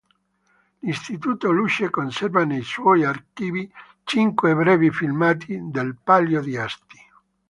[0.81, 3.71] L'Istituto Luce conserva nei suoi archivi
[4.03, 6.97] cinque brevi filmati del Palio di Asti.